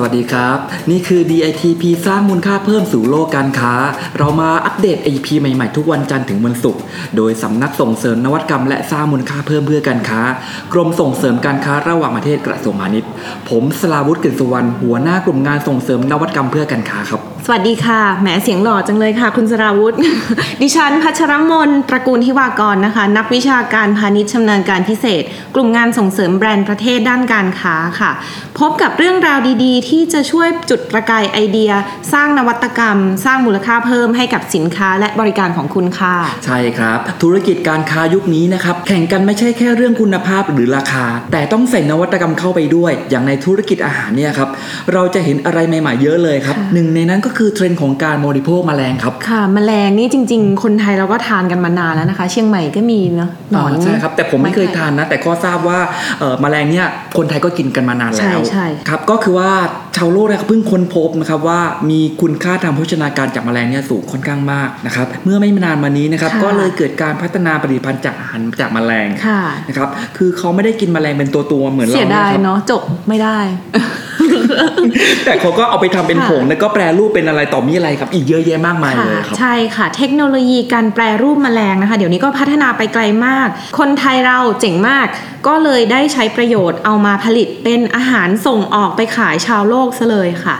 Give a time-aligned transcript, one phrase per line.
[0.00, 0.58] สวัสดีครับ
[0.90, 3.74] นี่คือ DITP สร้างมูลค่าเพิ่มสู่โลกการค้า
[4.18, 6.82] เรามาอัปเดต AP ใหม่ๆ ทุกวันจันทร์ถึงวันศุกร์
[7.16, 10.20] โดยสำนักส่งเสริมนวัตกรรม และสร้างมูลค่าเพิ่มเพื่อการค้า
[10.72, 13.10] กรมส่งเสริมการค้าระหว่างประเทศกระทรวงพาณิชย์
[13.48, 19.94] ผมสลาวุฒิกฤษสุวรรณหัวหน้ากลุ่มงานส่งเสริมนวัตกรรมเพื่อการค้าครับ สวัสดีค่ะแหมเสียงหล่อจังเลยค่ะ คุณสราวุธ
[20.62, 25.22] ดิฉันพัชรมนตระกูลทิวากรนะคะ นักวิชาการพาณิชย์ชำนาญการพิเศษ
[25.54, 28.10] กลุ่มงานส่งเสริมแบรนด์ประเทศด้านการค้าค่ะ
[28.58, 31.72] พบกับเรื่องราวดีๆ ที่จะช่วยจุดประกายไอเดีย
[32.12, 44.48] สร้างนวัตกรรม สร้างมูลค่าเพิ่มให้กับสินค้าและบริการของคุณค่ะ ใช่ครับ ธุรกิจการค้ายุคนี้นะครับแข่งกันไม่ใช่แค่เรื่องคุณภาพหรือราคา แต่ต้องใส่นวัตกรรมเข้าไปด้วย อย่างในธุรกิจอาหารเนี่ยครับ
[44.92, 55.78] เราจะเห็นอะไรใหม่ๆเยอะเลยครับค่ะหนึ่งในนั้นก็คือเทรนด์ของการบริโภคแมลงครับ ค่ะแมลงนี่จริง ๆ คนไทยเราก็ทานกันมานานแล้วนะคะ เชียงใหม่ก็มีเนาะหนอนใช่ครับแต่ผมไม่เคยทานนะ แต่ก็ทราบว่า
[56.18, 56.86] เอ่อแมลงเนี่ย
[57.16, 59.50] คนไทยก็กินกันมานานแล้วใช่ใช่ครับก็คือว่า
[59.96, 73.38] ชาวโลกเนี่ยเพิ่งค้นพบนะครับว่ามีคุณค่าทางโภชนาการจากแมลงเนี่ยสูงค่อนข้างมากนะครับเมื่อไม่นานมานี้นะครับค่ะก็เลยเกิดการพัฒนาผลิตภัณฑ์จากอาหารจากแมลงค่ะนะครับคือเขาไม่ได้กินแมลงเป็นตัวตัวๆเหมือนเราเสียดายนะครับเนาะจบไม่ได้
[75.24, 85.06] แต่เขาก็เอาไปทำเป็นค่ะผงแล้วก็แปรรูปเป็นอะไรต่อมีอะไรครับ อีกเยอะแยะมากมายค่ะเลยครับใช่ค่ะ เทคโนโลยีการแปรรูปแมลงนะคะ เดี๋ยวนี้ก็พัฒนาไปไกลมาก คนไทยเราเจ๋งมาก
[85.46, 90.56] ก็เลยได้ใช้ประโยชน์เอามาผลิตเป็นอาหารส่งออกไปขายชาวโลกซะเลยค่ะ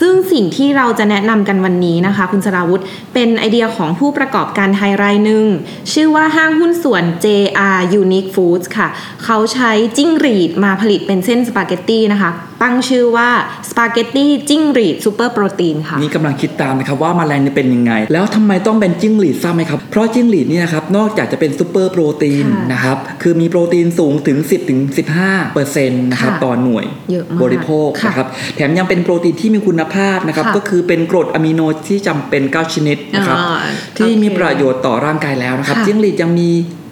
[0.00, 2.82] ซึ่งสิ่งที่เราจะแนะนำกันวันนี้นะคะ คุณสราวุธ
[3.14, 5.44] เป็นไอเดียของผู้ประกอบการไทยรายหนึ่ง
[5.92, 8.88] ชื่อว่าห้างหุ้นส่วน JR Unique Foods ค่ะ
[9.24, 12.30] เขาใช้จิ้งหรีดมาผลิตเป็นเส้นสปาเกตตี้นะคะ
[12.62, 13.30] ตั้งชื่อว่า
[13.70, 24.80] สปาเกตตี้จิ้งหรีดซูเปอร์โปรตีนค่ะ นี่กำลังคิดตามนะครับว่าแมลงเนี่ยเป็นยังไง แล้วทำไมต้องเป็นจิ้งหรีดทราบไหมครับ เพราะจิ้งหรีดเนี่ยนะครับนอกจากจะเป็นซูเปอร์โปรตีนค่ะนะครับคือมีโปรตีนสูงถึง 10ถึง
[25.18, 33.58] 15เปอร์เซ็นต์นะครับค่ะต่อหน่วยเยอะมากบริโภคค่ะนะครับแถมยังเป็นโปรตีนที่มีคุณภาพนะครับค่ะก็คือเป็นกรดอะมิโนที่จำเป็น9ชนิดนะครับอ่า
[33.98, 36.48] ที่มีโอเคประโยชน์ต่อร่างกายแล้วนะครับค่ะจิ้งหรีดยังมี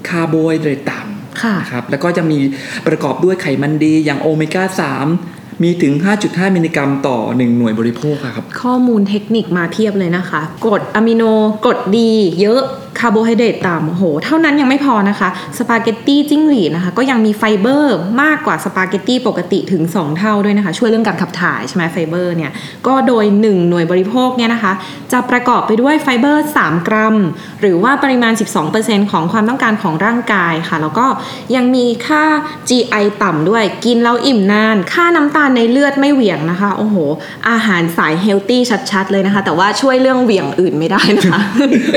[0.08, 2.38] คาร์โบไฮเดรตต่ำค่ะนะครับแล้วก็จะมี
[2.86, 4.64] ประกอบด้วยไขมันดีอย่างโอเมก้า
[5.02, 5.92] 3 มีถึง
[6.24, 11.22] 5.5 มิลลิกรัมต่อ 1 หน่วยบริโภคอะครับ ข้อมูลเทคนิคมาเพียบเลยนะคะกรดอะมิโน
[11.64, 12.10] กรดดี
[12.40, 12.62] เยอะ
[12.98, 15.28] คาร์โบไฮเดรตต่ำโอ้โห เท่านั้นยังไม่พอนะคะ
[15.58, 22.50] สปาเกตตี้จิ้งหรีดนะคะ ก็ยังมีไฟเบอร์มากกว่าสปาเกตตี้ปกติถึง 2 เท่าด้วยนะคะ ช่วยเรื่องการขับถ่ายใช่ไหมไฟเบอร์เนี่ย
[22.86, 24.72] ก็โดย 1 หน่วยบริโภคเนี่ยนะคะ
[25.12, 27.16] จะประกอบไปด้วยไฟเบอร์ 3 กรัม
[27.60, 28.32] หรือว่าปริมาณ
[28.72, 31.06] 12%ของความต้องการของร่างกายค่ะ แล้วก็
[31.54, 32.24] ยังมีค่า
[32.68, 36.96] GI ต่ำด้วย กินแล้วอิ่มนาน ค่าน้ำตาลในเลือดไม่เหวี่ยงนะคะ โอ้โห
[37.50, 38.60] อาหารสาย healthy
[38.90, 41.40] ชัดๆเลยนะคะ แต่ว่าช่วยเรื่องเหวี่ยงอื่นไม่ได้นะคะ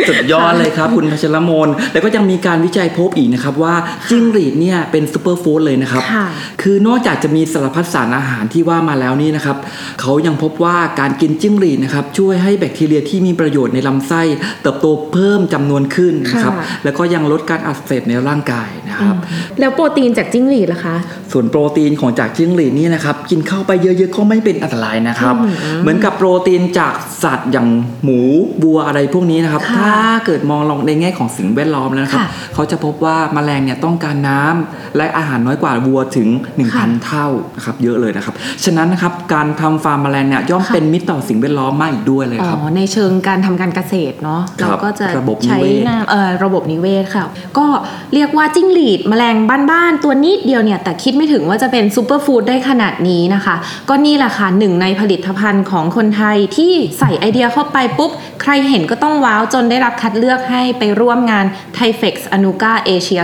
[0.10, 3.76] สุดยอดเลยครับคุณพัชรมนแล้วก็ยังมีการวิจัยพบอีกนะครับว่า
[4.10, 6.26] จิ้งหรีดเนี่ยเป็น superfood เลยนะครับค่ะ
[6.62, 9.58] คือนอกจากจะมีสารพัดสารอาหารที่ว่ามาแล้วนี่นะครับ
[10.02, 14.22] เขายังพบว่าการกินจิ้งหรีดนะครับช่วยให้แบคทีเรียที่มีประโยชน์ในลำไส้
[14.62, 18.70] เติบโตเพิ่มจำนวนขึ้นนะครับค่ะแล้วก็ยังลดการอักเสบในร่างกาย
[19.00, 19.16] นะครับ
[19.60, 20.96] แล้วโปรตีนจากจิ้งหรีดล่ะคะ
[21.32, 25.36] ส่วนโปรตีนของจากจิ้งหรีดนี่นะครับกินเข้าไปเยอะๆก็ไม่เป็นอันตรายนะครับ
[25.82, 26.94] เหมือนกับโปรตีนจาก
[27.24, 27.68] สัตว์อย่าง
[28.04, 28.20] หมู
[28.64, 29.96] บัวอะไรพวกนี้นะครับค่ะถ้า
[30.26, 36.30] เกิดมองลองในแง่ของสิ่งแวดล้อมแล้วนะครับค่ะเขาจะพบว่าแมลงเนี่ยต้องการน้ำและอาหารน้อยกว่าวัวถึง
[36.74, 38.34] ค่ะ1,000 เท่านะครับเยอะเลยนะครับ
[38.64, 47.24] ฉะนั้นนะครับการทำฟาร์มแมลงเนี่ยย่อมค่ะเป็นมิตรต่อสิ่งแวดล้อมมากอีกด้วยเลยอ๋ครับอในเชิงการทำการเกษตรเนาะครัเราบก็จะระบบนิใช้เวศน้ำเอ่อระบบนิเวศค่ะ
[47.58, 47.66] ก็
[48.14, 49.36] เรียกว่าจิ้งหรีดแมลง
[49.72, 53.56] บ้านๆตัวนิดเดียวเนี่ย แต่คิดไม่ถึงว่าจะเป็นซูเปอร์ฟู้ดได้ขนาดนี้นะคะ
[53.90, 58.12] ก็นี่แหละค่ะหนึ่งในผลิตภัณฑ์ของคนไทยที่ใส่ไอเดียเข้าไปปุ๊บ
[58.42, 61.46] ใครเห็นก็ต้องว้าวจนได้รับคัดเลือกให้ไปร่วมงาน
[61.78, 63.22] t h a i f e x a n u g a Asia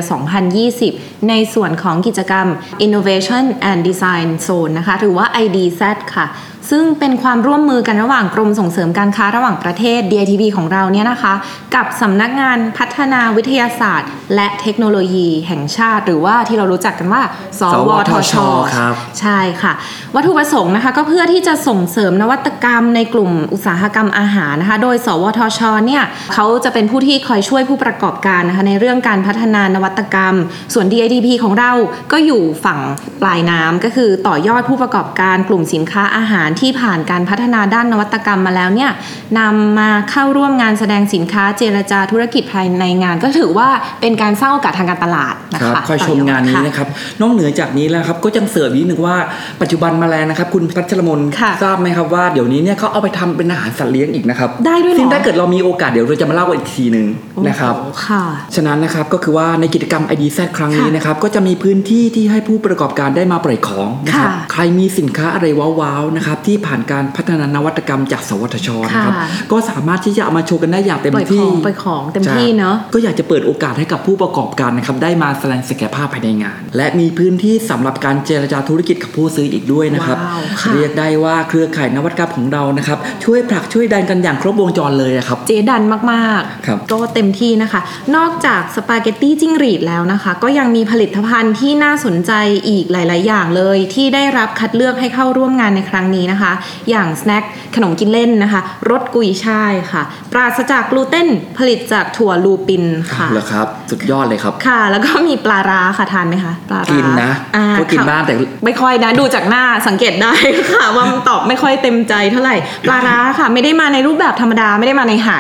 [0.63, 2.47] 2020 ในส่วนของกิจกรรม
[2.85, 5.81] Innovation and Design Zone นะคะ หรือว่า IDZ
[6.15, 6.27] ค่ะ
[6.71, 11.33] ซึ่งเป็นความร่วมมือกันระหว่างกรมส่งเสริมการค้าระหว่างประเทศ DITB ของเราเนี่ยนะคะ
[11.75, 17.21] กับสำนักงานพัฒนาวิทยาศาสตร์ และเทคโนโลยีแห่งชาติ หรือว่าที่เรารู้จักกันว่า
[17.59, 18.33] สวทช
[18.75, 19.73] ครับใช่ค่ะ
[20.15, 30.35] วัตถุประสงค์นะคะก็เพื่อที่จะส่งเสริมนวัตกรรมในกลุ่มอุตสาหกรรมอาหารนะคะ โดย สวทชเนี่ยเขาจะเป็นผู้ที่คอยช่วยผู้ประกอบการนะคะในเรื่องการพัฒนานวัตกรรม
[30.73, 31.71] ส่วน DIDP ของเรา
[32.11, 32.79] ก็อยู่ฝั่ง
[33.21, 38.91] ปลายน้ำก็คือต่อยอดผู้ประกอบการกลุ่มสินค้าอาหารารที่ผ่านการพัฒนาด้านนวัตกรรมมาแล้วเนี่ย
[39.39, 43.69] นำมาเข้าร่วมงานแสดงสินค้าเจรจาธุรกิจภายในงาน ก็ถือว่า
[44.01, 46.87] เป็นการสร้างโอกาสทางการตลาดนะครัคะบคอยชมงานนี้นะครับ
[47.21, 49.15] นอกเหนือจากนี้แล้วครับก็ยังเสริมนิดนึงว่า
[49.61, 57.07] ปัจจุบันแมลงนะครับ คุณพัชรมนค่ะทราบไหมครับว่าเดี๋ยวนี้เนี่ยเขาเอาไปทำเป็นอาหารสัตว์เลี้ยงอีกนะครับได้ด้วยเหรอซึ่งถ้าเกิดเรามีโอกาสเดี๋ยวเราจะมาเล่ากันอีกทีหนึ่ง
[57.47, 58.23] นะครับโอ้โหค่ะ
[58.55, 87.81] ฉะนั้นนะครับก็คือว่าในกิจกรรม IDZ ครั้งนี้ค่ะนะครับก็จะมีพื้นที่ที่ให้ผู้ประกอบการได้มาปล่อยของนะครับค่ะใครมีสินค้าอะไรว้าวๆนะครับที่ผ่านการพัฒนานวัตกรรมจากสวทชนะครับค่ะก็สามารถที่จะเอามาโชว์กันได้อย่างเต็มปล่อยขที่องปล่อยของเต็มที่เนอะใช่ก็อยากจะเปิดโอกาสให้กับผู้ประกอบการนะครับได้มาแสดงศักยภาพภายในงาน และมีพื้นที่สำหรับการเจรจาธุรกิจกับผู้ซื้ออีกด้วยนะครับว้าวค่ะเรียกได้ว่าเครือข่ายนวัตกรรมของเรานะครับช่วยผลักช่วยดันกันอย่างครบวงจรเลยอะครับเจดันมากครับๆก็เต็มที่นะคะ
[88.15, 92.31] นอกจากสปาเกตตี้จิ้งหรีดแล้วนะคะ ก็ยังมีผลิตภัณฑ์ที่น่าสนใจ
[92.67, 96.51] อีกหลาย ๆ อย่างเลย ที่ได้รับคัดเลือกให้เข้าร่วมงานในครั้งนี้นะคะ
[96.89, 97.43] อย่าง snack
[97.75, 101.27] ขนมกินเล่นนะคะรสกุยช่ายค่ะ ปราศจากกลูเตน
[101.57, 102.83] ผลิตจากถั่ว lupin
[103.15, 108.33] ค่ะเหรอครับ สุดยอดเลยครับค่ะ แล้วก็มีปลาร้าค่ะทานไหมคะปลาร้ากิกินนก็กินบ้างแต่
[108.65, 110.33] ไม่ค่อยนะดูจากหน้าสังเกตได้
[110.71, 112.55] ค่ะว่ามันตอบไม่ค่อยเต็มใจเท่าไหร่
[112.87, 115.31] ปลาร้าค่ะ ไม่ได้มาในรูปแบบธรรมดาไม่ได้มาในไห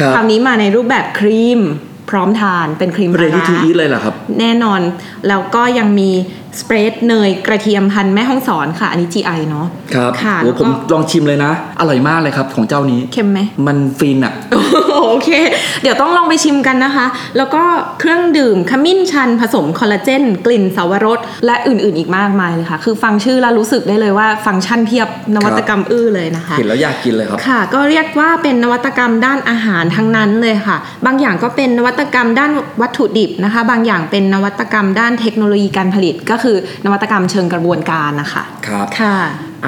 [0.00, 1.60] ครับคราวนี้มาในรูปแบบครีม
[2.10, 4.80] พร้อมทานเป็นครีมปลาร้า ready to eatเลยเหรอครับ แน่นอน
[5.28, 6.10] แล้วก็ยังมี
[6.60, 14.32] สเปรดเนยกระเทียมพันธุ์แม่ห้องสอนค่ะ อันนี้ GI เนาะครับค่ะโอ้แล้วผมก็ลองชิมเลยนะ อร่อยมากเลยครับของเจ้านี้เค็มไหมมันฟินอะ
[15.06, 15.30] โอเค
[15.82, 17.06] เดี๋ยวต้องลองไปชิมกันนะคะ
[17.36, 17.62] แล้วก็
[18.00, 32.50] เครื่องดื่มขมิ้นชันผสมคอลลาเจน กลิ่นสาวรส และอื่นๆอีกมากมายเลยค่ะ คือฟังชื่อแล้วรู้สึกได้เลยว่าฟังก์ชันเพียบนวัตกรรมอื้อเลยนะคะเห็นแล้วอยากกินเลยครับค่ะ ก็เรียกว่าเป็นนวัตกรรมด้านอาหารทั้งนั้นเลยค่ะ บางอย่างก็เป็นนวัตกรรมด้าน
[32.82, 39.16] วัตถุดิบนะคะ บางอย่างเป็นนวัตกรรมด้านเทคโนโลยีการผลิตก็คือนวัตกรรมเชิงกระบวนการนะคะครับค่ะ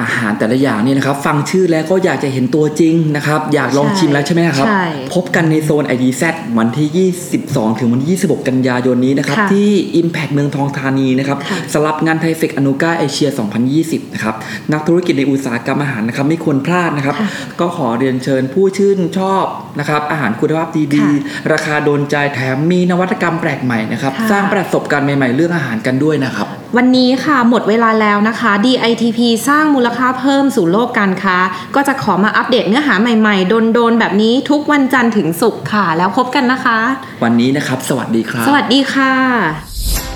[0.01, 4.83] อาหารแต่ละอย่างนี่นะครับฟังชื่อแล้วก็อยากจะเห็นตัวจริงนะครับ อยากลองใช่ชิมแล้วใช่ไหมครับใช่
[5.15, 6.23] พบกันในโซน IDZ
[6.57, 9.69] วันที่ 22 ถึงวันที่26 กันยายนนี้นะครับค่ะที่
[10.01, 13.29] Impact เมืองทองธานีนะครับค่ะสำหรับงานไทเฟกอนุกาเอเชีย
[13.71, 14.35] 2020 นะครับ
[14.73, 17.15] นักธุรกิจในอุตสาหกรรมอาหารนะครับไม่ควรพลาดนะครับ
[17.59, 19.45] ก็ขอเรียนเชิญผู้ชื่นชอบ
[19.79, 31.37] นะครับอาหารคุณภาพดีๆราคาโดนใจแถมมีนวัตกรรมแปลกใหม่นะครับค่ะสร้างประสบการณ์ใหม่ๆเรื่องอาหารกันด้วยนะครับ วันนี้ค่ะหมดเวลาแล้วนะคะ DITP สร้างมูลค่าเพิ่มสู่โลกการค้า
[31.75, 36.79] ก็จะขอมาอัปเดตเนื้อหาใหม่ๆ โดนๆ แบบนี้ทุกวันจันทร์ถึงศุกร์ค่ะ แล้วพบกันนะคะ
[37.23, 39.13] วันนี้นะครับ สวัสดีครับ สวัสดีค่ะ